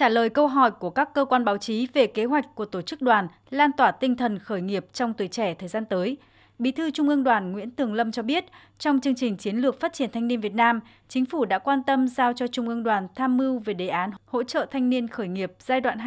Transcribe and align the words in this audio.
Trả 0.00 0.08
lời 0.08 0.30
câu 0.30 0.46
hỏi 0.46 0.70
của 0.70 0.90
các 0.90 1.14
cơ 1.14 1.24
quan 1.24 1.44
báo 1.44 1.58
chí 1.58 1.88
về 1.92 2.06
kế 2.06 2.24
hoạch 2.24 2.54
của 2.54 2.64
tổ 2.64 2.82
chức 2.82 3.02
đoàn 3.02 3.28
lan 3.50 3.70
tỏa 3.72 3.90
tinh 3.90 4.16
thần 4.16 4.38
khởi 4.38 4.60
nghiệp 4.60 4.86
trong 4.92 5.14
tuổi 5.14 5.28
trẻ 5.28 5.54
thời 5.54 5.68
gian 5.68 5.84
tới, 5.84 6.16
Bí 6.58 6.72
thư 6.72 6.90
Trung 6.90 7.08
ương 7.08 7.24
Đoàn 7.24 7.52
Nguyễn 7.52 7.70
Tường 7.70 7.94
Lâm 7.94 8.12
cho 8.12 8.22
biết, 8.22 8.44
trong 8.78 9.00
chương 9.00 9.14
trình 9.14 9.36
chiến 9.36 9.56
lược 9.56 9.80
phát 9.80 9.92
triển 9.92 10.10
thanh 10.12 10.28
niên 10.28 10.40
Việt 10.40 10.54
Nam, 10.54 10.80
chính 11.08 11.26
phủ 11.26 11.44
đã 11.44 11.58
quan 11.58 11.82
tâm 11.82 12.08
giao 12.08 12.32
cho 12.32 12.46
Trung 12.46 12.68
ương 12.68 12.82
Đoàn 12.82 13.08
tham 13.14 13.36
mưu 13.36 13.58
về 13.58 13.74
đề 13.74 13.88
án 13.88 14.10
hỗ 14.26 14.42
trợ 14.42 14.66
thanh 14.70 14.90
niên 14.90 15.08
khởi 15.08 15.28
nghiệp 15.28 15.52
giai 15.58 15.80
đoạn 15.80 15.98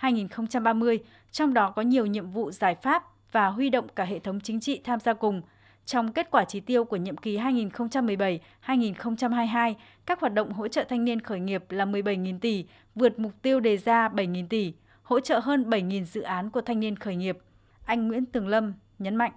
2022-2030, 0.00 0.98
trong 1.32 1.54
đó 1.54 1.70
có 1.70 1.82
nhiều 1.82 2.06
nhiệm 2.06 2.30
vụ 2.30 2.50
giải 2.50 2.74
pháp 2.82 3.04
và 3.32 3.46
huy 3.46 3.70
động 3.70 3.86
cả 3.96 4.04
hệ 4.04 4.18
thống 4.18 4.40
chính 4.40 4.60
trị 4.60 4.80
tham 4.84 5.00
gia 5.00 5.12
cùng. 5.12 5.42
Trong 5.86 6.12
kết 6.12 6.30
quả 6.30 6.44
chỉ 6.44 6.60
tiêu 6.60 6.84
của 6.84 6.96
nhiệm 6.96 7.16
kỳ 7.16 7.38
2017-2022, 7.38 9.74
các 10.06 10.20
hoạt 10.20 10.34
động 10.34 10.52
hỗ 10.52 10.68
trợ 10.68 10.84
thanh 10.88 11.04
niên 11.04 11.20
khởi 11.20 11.40
nghiệp 11.40 11.70
là 11.70 11.84
17.000 11.84 12.38
tỷ, 12.38 12.64
vượt 12.94 13.18
mục 13.18 13.32
tiêu 13.42 13.60
đề 13.60 13.76
ra 13.76 14.08
7.000 14.08 14.46
tỷ, 14.48 14.72
hỗ 15.02 15.20
trợ 15.20 15.38
hơn 15.38 15.70
7.000 15.70 16.04
dự 16.04 16.20
án 16.20 16.50
của 16.50 16.60
thanh 16.60 16.80
niên 16.80 16.96
khởi 16.96 17.16
nghiệp. 17.16 17.38
Anh 17.86 18.08
Nguyễn 18.08 18.26
Tường 18.26 18.48
Lâm 18.48 18.72
nhấn 18.98 19.16
mạnh. 19.16 19.32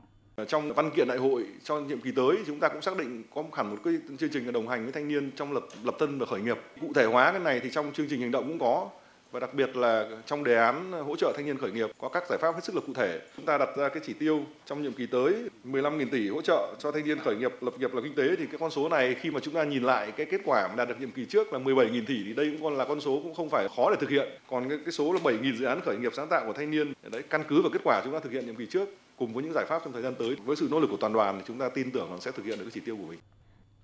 Trong 0.48 0.74
văn 0.74 0.92
kiện 0.96 1.08
đại 1.08 1.18
hội 1.18 1.46
cho 1.64 1.80
nhiệm 1.80 2.02
kỳ 2.02 2.12
tới 2.12 2.38
chúng 2.48 2.60
ta 2.60 2.70
cũng 2.70 2.82
xác 2.82 2.98
định 2.98 3.24
có 3.36 3.44
hẳn 3.54 3.70
một 3.70 3.77
cái 3.84 3.94
chương 4.20 4.30
trình 4.30 4.52
đồng 4.52 4.68
hành 4.68 4.84
với 4.84 4.91
thanh 4.91 5.08
niên 5.08 5.32
trong 5.32 5.54
lập 5.54 5.64
lập 5.84 5.96
thân 6.00 6.20
và 6.20 6.26
khởi 6.26 6.41
nghiệp. 6.41 6.58
Cụ 6.82 6.94
thể 6.96 7.05
hóa 7.05 7.32
cái 7.32 7.40
này 7.40 7.60
thì 7.60 7.70
trong 7.72 7.91
chương 7.94 8.08
trình 8.10 8.22
hành 8.22 8.32
động 8.32 8.48
cũng 8.48 8.60
có 8.60 8.90
và 9.36 9.40
đặc 9.40 9.54
biệt 9.54 9.76
là 9.76 10.08
trong 10.26 10.44
đề 10.44 10.56
án 10.56 10.92
hỗ 10.92 11.16
trợ 11.16 11.34
thanh 11.36 11.46
niên 11.46 11.58
khởi 11.58 11.72
nghiệp 11.72 11.90
có 11.98 12.10
các 12.10 12.24
giải 12.30 12.40
pháp 12.42 12.56
hết 12.56 12.64
sức 12.64 12.76
là 12.76 12.82
cụ 12.88 12.94
thể. 12.94 13.20
Chúng 13.38 13.46
ta 13.46 13.58
đặt 13.58 13.70
ra 13.78 13.90
cái 13.90 14.04
chỉ 14.06 14.14
tiêu 14.14 14.44
trong 14.66 14.84
nhiệm 14.84 14.94
kỳ 14.94 15.06
tới 15.06 15.34
15.000 15.66 16.08
tỷ 16.12 16.30
hỗ 16.30 16.42
trợ 16.42 16.76
cho 16.80 16.92
thanh 16.92 17.06
niên 17.06 17.20
khởi 17.20 17.36
nghiệp 17.36 17.52
lập 17.62 17.74
nghiệp 17.80 17.94
là 17.94 18.02
kinh 18.02 18.16
tế 18.16 18.36
thì 18.36 18.46
cái 18.46 18.58
con 18.60 18.72
số 18.72 18.90
này 18.90 19.16
khi 19.16 19.32
mà 19.32 19.40
chúng 19.40 19.54
ta 19.54 19.64
nhìn 19.64 19.84
lại 19.84 20.12
cái 20.12 20.26
kết 20.26 20.42
quả 20.46 20.68
mà 20.68 20.76
đạt 20.76 20.88
được 20.88 21.00
nhiệm 21.00 21.12
kỳ 21.12 21.26
trước 21.26 21.54
là 21.54 21.60
17.000 21.60 22.06
tỷ 22.08 22.24
thì 22.24 22.34
đây 22.34 22.50
cũng 22.52 22.64
còn 22.64 22.78
là 22.78 22.86
con 22.86 23.02
số 23.02 23.20
cũng 23.24 23.36
không 23.36 23.50
phải 23.50 23.68
khó 23.76 23.90
để 23.90 23.96
thực 24.00 24.10
hiện. 24.10 24.28
Còn 24.50 24.70
cái, 24.70 24.78
cái 24.86 24.92
số 24.92 25.14
là 25.14 25.20
7.000 25.24 25.58
dự 25.58 25.66
án 25.66 25.82
khởi 25.82 25.98
nghiệp 25.98 26.12
sáng 26.16 26.28
tạo 26.30 26.44
của 26.46 26.54
thanh 26.54 26.72
niên 26.72 26.94
đấy 27.12 27.24
căn 27.30 27.44
cứ 27.48 27.62
vào 27.62 27.72
kết 27.74 27.82
quả 27.84 28.02
chúng 28.04 28.14
ta 28.14 28.20
thực 28.20 28.32
hiện 28.32 28.46
nhiệm 28.46 28.55
kỳ 28.55 28.66
trước 28.66 28.90
cùng 29.18 29.34
với 29.34 29.44
những 29.44 29.54
giải 29.54 29.66
pháp 29.70 29.82
trong 29.84 29.94
thời 29.94 30.02
gian 30.02 30.16
tới 30.20 30.36
với 30.46 30.55
sự 30.55 30.68
nỗ 30.72 30.80
lực 30.80 30.88
của 30.92 30.98
toàn 30.98 31.14
đoàn 31.14 31.36
thì 31.38 31.44
chúng 31.48 31.60
ta 31.60 31.70
tin 31.70 31.92
tưởng 31.92 32.12
là 32.12 32.18
sẽ 32.20 32.32
thực 32.32 32.46
hiện 32.46 32.58
được 32.58 32.64
cái 32.64 32.72
chỉ 32.74 32.82
tiêu 32.86 32.98
của 32.98 33.08
mình. 33.10 33.20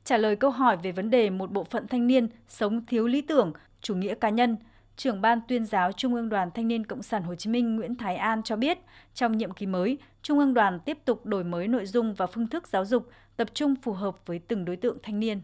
Trả 0.06 0.18
lời 0.18 0.36
câu 0.36 0.52
hỏi 0.52 0.78
về 0.84 0.92
vấn 0.92 1.10
đề 1.10 1.30
một 1.30 1.52
bộ 1.52 1.64
phận 1.64 1.88
thanh 1.88 2.08
niên 2.08 2.28
sống 2.48 2.86
thiếu 2.86 3.08
lý 3.08 3.22
tưởng, 3.22 3.54
chủ 3.82 3.96
nghĩa 3.96 4.16
cá 4.16 4.30
nhân, 4.30 4.58
trưởng 5.02 5.22
ban 5.22 5.40
tuyên 5.48 5.66
giáo 5.66 5.92
Trung 5.92 6.16
ương 6.16 6.30
Đoàn 6.30 6.50
Thanh 6.56 6.68
niên 6.68 6.86
Cộng 6.86 7.04
sản 7.04 7.24
Hồ 7.24 7.36
Chí 7.36 7.50
Minh 7.50 7.76
Nguyễn 7.76 7.96
Thái 7.96 8.16
An 8.16 8.44
cho 8.44 8.56
biết, 8.56 8.78
trong 9.14 9.38
nhiệm 9.38 9.52
kỳ 9.52 9.66
mới, 9.66 9.98
Trung 10.22 10.40
ương 10.40 10.54
đoàn 10.54 10.80
tiếp 10.86 10.98
tục 11.06 11.26
đổi 11.26 11.44
mới 11.44 11.68
nội 11.68 11.86
dung 11.86 12.14
và 12.14 12.28
phương 12.28 12.48
thức 12.48 12.68
giáo 12.68 12.86
dục, 12.86 13.10
tập 13.38 13.48
trung 13.54 13.76
phù 13.84 13.94
hợp 13.94 14.18
với 14.26 14.40
từng 14.48 14.66
đối 14.66 14.76
tượng 14.76 14.98
thanh 15.04 15.20
niên. 15.20 15.42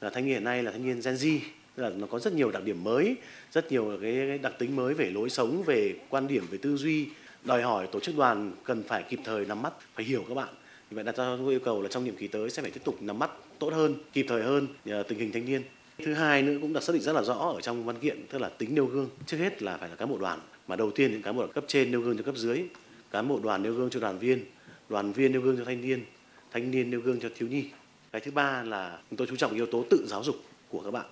Là 0.00 0.10
thanh 0.10 0.24
niên 0.24 0.34
hiện 0.34 0.44
nay 0.44 0.62
là 0.62 0.72
thanh 0.72 0.84
niên 0.84 1.00
Gen 1.04 1.14
Z, 1.14 1.38
là 1.76 1.88
nó 1.88 2.06
có 2.06 2.18
rất 2.18 2.32
nhiều 2.32 2.50
đặc 2.50 2.64
điểm 2.64 2.84
mới, 2.84 3.16
rất 3.52 3.72
nhiều 3.72 3.98
cái 4.02 4.38
đặc 4.38 4.52
tính 4.58 4.76
mới 4.76 4.94
về 4.94 5.10
lối 5.10 5.30
sống, 5.30 5.62
về 5.62 5.94
quan 6.08 6.26
điểm, 6.26 6.44
về 6.50 6.58
tư 6.62 6.76
duy, 6.76 7.08
đòi 7.44 7.62
hỏi 7.62 7.88
tổ 7.92 8.00
chức 8.00 8.16
đoàn 8.16 8.52
cần 8.64 8.82
phải 8.82 9.02
kịp 9.02 9.20
thời 9.24 9.46
nắm 9.46 9.62
bắt, 9.62 9.72
phải 9.94 10.04
hiểu 10.04 10.24
các 10.28 10.34
bạn. 10.34 10.48
Vì 10.90 10.94
vậy 10.94 11.04
đặt 11.04 11.16
ra 11.16 11.36
yêu 11.48 11.60
cầu 11.64 11.82
là 11.82 11.88
trong 11.88 12.04
nhiệm 12.04 12.16
kỳ 12.16 12.28
tới 12.28 12.50
sẽ 12.50 12.62
phải 12.62 12.70
tiếp 12.70 12.82
tục 12.84 12.96
nắm 13.00 13.18
bắt 13.18 13.30
tốt 13.58 13.72
hơn, 13.72 13.94
kịp 14.12 14.26
thời 14.28 14.42
hơn 14.42 14.66
ờ, 14.86 15.02
tình 15.02 15.18
hình 15.18 15.32
thanh 15.32 15.44
niên. 15.44 15.62
Thứ 16.04 16.14
hai 16.14 16.42
nữa 16.42 16.58
cũng 16.60 16.72
được 16.72 16.82
xác 16.82 16.92
định 16.92 17.02
rất 17.02 17.12
là 17.12 17.22
rõ 17.22 17.34
ở 17.34 17.60
trong 17.60 17.84
văn 17.84 17.98
kiện, 17.98 18.26
tức 18.30 18.38
là 18.38 18.48
tính 18.48 18.74
nêu 18.74 18.86
gương. 18.86 19.08
Trước 19.26 19.36
hết 19.36 19.62
là 19.62 19.76
phải 19.76 19.88
là 19.88 19.96
cán 19.96 20.08
bộ 20.08 20.18
đoàn, 20.18 20.38
mà 20.66 20.76
đầu 20.76 20.90
tiên 20.90 21.12
những 21.12 21.22
cán 21.22 21.36
bộ 21.36 21.46
cấp 21.46 21.64
trên 21.66 21.90
nêu 21.90 22.00
gương 22.00 22.16
cho 22.16 22.22
cấp 22.22 22.36
dưới, 22.36 22.62
cán 23.10 23.28
bộ 23.28 23.40
đoàn 23.42 23.62
nêu 23.62 23.74
gương 23.74 23.90
cho 23.90 24.00
đoàn 24.00 24.18
viên, 24.18 24.44
đoàn 24.88 25.12
viên 25.12 25.32
nêu 25.32 25.40
gương 25.40 25.56
cho 25.56 25.64
thanh 25.64 25.80
niên, 25.80 26.04
thanh 26.52 26.70
niên 26.70 26.90
nêu 26.90 27.00
gương 27.00 27.20
cho 27.20 27.28
thiếu 27.36 27.48
nhi. 27.48 27.64
Cái 28.12 28.20
thứ 28.20 28.30
ba 28.30 28.62
là 28.62 28.98
chúng 29.10 29.16
tôi 29.16 29.26
chú 29.26 29.36
trọng 29.36 29.54
yếu 29.54 29.66
tố 29.66 29.84
tự 29.90 30.06
giáo 30.08 30.22
dục 30.24 30.36
của 30.68 30.80
các 30.80 30.90
bạn. 30.90 31.06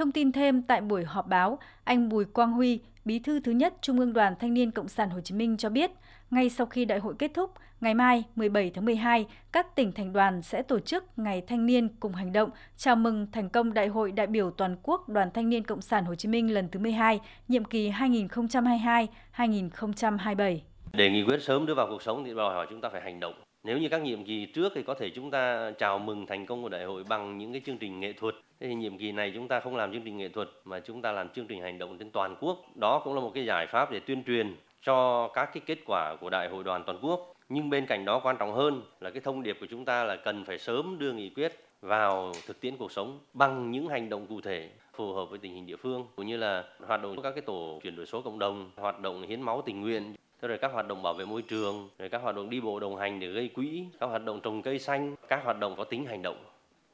Thông 0.00 0.12
tin 0.12 0.32
thêm 0.32 0.62
tại 0.62 0.80
buổi 0.80 1.04
họp 1.04 1.26
báo, 1.26 1.58
anh 1.84 2.08
Bùi 2.08 2.24
Quang 2.24 2.52
Huy, 2.52 2.80
Bí 3.04 3.18
thư 3.18 3.40
thứ 3.40 3.52
nhất 3.52 3.74
Trung 3.80 3.98
ương 3.98 4.12
Đoàn 4.12 4.34
Thanh 4.40 4.54
niên 4.54 4.70
Cộng 4.70 4.88
sản 4.88 5.10
Hồ 5.10 5.20
Chí 5.20 5.34
Minh 5.34 5.56
cho 5.56 5.68
biết, 5.68 5.90
ngay 6.30 6.50
sau 6.50 6.66
khi 6.66 6.84
đại 6.84 6.98
hội 6.98 7.14
kết 7.18 7.30
thúc, 7.34 7.50
ngày 7.80 7.94
mai 7.94 8.24
17 8.36 8.70
tháng 8.74 8.84
12, 8.84 9.26
các 9.52 9.76
tỉnh 9.76 9.92
thành 9.92 10.12
đoàn 10.12 10.42
sẽ 10.42 10.62
tổ 10.62 10.80
chức 10.80 11.04
Ngày 11.16 11.42
Thanh 11.46 11.66
niên 11.66 11.88
cùng 12.00 12.12
hành 12.12 12.32
động 12.32 12.50
chào 12.76 12.96
mừng 12.96 13.26
thành 13.32 13.48
công 13.48 13.74
Đại 13.74 13.88
hội 13.88 14.12
đại 14.12 14.26
biểu 14.26 14.50
toàn 14.50 14.76
quốc 14.82 15.08
Đoàn 15.08 15.30
Thanh 15.34 15.48
niên 15.48 15.64
Cộng 15.64 15.80
sản 15.80 16.04
Hồ 16.04 16.14
Chí 16.14 16.28
Minh 16.28 16.54
lần 16.54 16.68
thứ 16.68 16.80
12, 16.80 17.20
nhiệm 17.48 17.64
kỳ 17.64 17.90
2022-2027. 17.90 20.58
Để 20.92 21.10
nghị 21.10 21.24
quyết 21.24 21.42
sớm 21.42 21.66
đưa 21.66 21.74
vào 21.74 21.86
cuộc 21.90 22.02
sống 22.02 22.24
thì 22.24 22.34
đòi 22.34 22.54
hỏi 22.54 22.66
chúng 22.70 22.80
ta 22.80 22.88
phải 22.88 23.00
hành 23.00 23.20
động. 23.20 23.34
Nếu 23.64 23.78
như 23.78 23.88
các 23.88 24.02
nhiệm 24.02 24.24
kỳ 24.24 24.46
trước 24.46 24.72
thì 24.74 24.82
có 24.82 24.94
thể 24.94 25.10
chúng 25.14 25.30
ta 25.30 25.70
chào 25.78 25.98
mừng 25.98 26.26
thành 26.26 26.46
công 26.46 26.62
của 26.62 26.68
đại 26.68 26.84
hội 26.84 27.04
bằng 27.08 27.38
những 27.38 27.52
cái 27.52 27.62
chương 27.66 27.78
trình 27.78 28.00
nghệ 28.00 28.12
thuật. 28.12 28.34
Thế 28.60 28.68
thì 28.68 28.74
nhiệm 28.74 28.98
kỳ 28.98 29.12
này 29.12 29.32
chúng 29.34 29.48
ta 29.48 29.60
không 29.60 29.76
làm 29.76 29.92
chương 29.92 30.02
trình 30.04 30.16
nghệ 30.16 30.28
thuật 30.28 30.48
mà 30.64 30.80
chúng 30.80 31.02
ta 31.02 31.12
làm 31.12 31.28
chương 31.28 31.46
trình 31.46 31.62
hành 31.62 31.78
động 31.78 31.98
trên 31.98 32.10
toàn 32.10 32.36
quốc. 32.40 32.76
Đó 32.76 33.00
cũng 33.04 33.14
là 33.14 33.20
một 33.20 33.30
cái 33.34 33.44
giải 33.44 33.66
pháp 33.66 33.90
để 33.90 34.00
tuyên 34.00 34.24
truyền 34.24 34.56
cho 34.82 35.28
các 35.28 35.50
cái 35.54 35.62
kết 35.66 35.78
quả 35.86 36.16
của 36.20 36.30
đại 36.30 36.48
hội 36.48 36.64
đoàn 36.64 36.82
toàn 36.86 36.98
quốc. 37.02 37.34
Nhưng 37.48 37.70
bên 37.70 37.86
cạnh 37.86 38.04
đó 38.04 38.20
quan 38.24 38.36
trọng 38.36 38.52
hơn 38.52 38.82
là 39.00 39.10
cái 39.10 39.20
thông 39.20 39.42
điệp 39.42 39.56
của 39.60 39.66
chúng 39.70 39.84
ta 39.84 40.04
là 40.04 40.16
cần 40.16 40.44
phải 40.44 40.58
sớm 40.58 40.98
đưa 40.98 41.12
nghị 41.12 41.30
quyết 41.30 41.52
vào 41.82 42.32
thực 42.46 42.60
tiễn 42.60 42.76
cuộc 42.76 42.92
sống 42.92 43.18
bằng 43.32 43.70
những 43.70 43.88
hành 43.88 44.08
động 44.08 44.26
cụ 44.26 44.40
thể 44.40 44.70
phù 44.92 45.12
hợp 45.12 45.24
với 45.30 45.38
tình 45.38 45.54
hình 45.54 45.66
địa 45.66 45.76
phương 45.76 46.06
cũng 46.16 46.26
như 46.26 46.36
là 46.36 46.64
hoạt 46.86 47.02
động 47.02 47.22
các 47.22 47.30
cái 47.30 47.42
tổ 47.42 47.80
chuyển 47.82 47.96
đổi 47.96 48.06
số 48.06 48.22
cộng 48.22 48.38
đồng, 48.38 48.70
hoạt 48.76 49.00
động 49.00 49.22
hiến 49.22 49.42
máu 49.42 49.62
tình 49.66 49.80
nguyện 49.80 50.14
rồi 50.42 50.58
các 50.58 50.72
hoạt 50.72 50.88
động 50.88 51.02
bảo 51.02 51.14
vệ 51.14 51.24
môi 51.24 51.42
trường, 51.42 51.88
rồi 51.98 52.08
các 52.08 52.22
hoạt 52.22 52.36
động 52.36 52.50
đi 52.50 52.60
bộ 52.60 52.80
đồng 52.80 52.96
hành 52.96 53.20
để 53.20 53.26
gây 53.26 53.48
quỹ, 53.48 53.84
các 54.00 54.06
hoạt 54.06 54.24
động 54.24 54.40
trồng 54.40 54.62
cây 54.62 54.78
xanh, 54.78 55.14
các 55.28 55.44
hoạt 55.44 55.58
động 55.58 55.74
có 55.76 55.84
tính 55.84 56.06
hành 56.06 56.22
động. 56.22 56.36